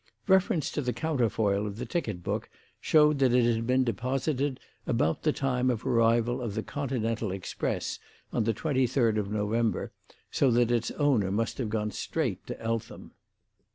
[0.27, 5.21] Reference to the counterfoil of the ticket book showed that it had been deposited about
[5.21, 7.99] the time of arrival of the Continental express
[8.33, 9.91] on the twenty third of November,
[10.31, 13.11] so that its owner must have gone straight on to Eltham.